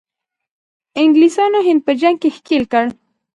انګلیسانو 1.01 1.59
هند 1.67 1.81
په 1.85 1.91
جنګ 2.01 2.15
کې 2.21 2.29
ښکیل 2.35 2.63
کړ. 2.71 2.85